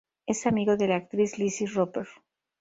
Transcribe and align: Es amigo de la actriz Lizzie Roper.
Es 0.25 0.47
amigo 0.47 0.77
de 0.77 0.87
la 0.87 0.95
actriz 0.95 1.37
Lizzie 1.37 1.67
Roper. 1.67 2.07